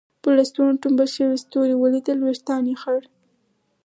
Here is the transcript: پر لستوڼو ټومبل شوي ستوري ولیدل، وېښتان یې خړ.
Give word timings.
پر 0.21 0.31
لستوڼو 0.37 0.79
ټومبل 0.83 1.07
شوي 1.15 1.37
ستوري 1.45 1.75
ولیدل، 1.77 2.19
وېښتان 2.21 2.63
یې 2.69 2.75
خړ. 2.81 2.99